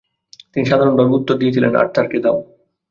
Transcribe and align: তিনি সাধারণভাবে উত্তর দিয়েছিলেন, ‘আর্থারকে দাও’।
তিনি 0.53 0.65
সাধারণভাবে 0.65 1.11
উত্তর 1.11 1.35
দিয়েছিলেন, 1.37 1.71
‘আর্থারকে 1.75 2.17
দাও’। 2.19 2.37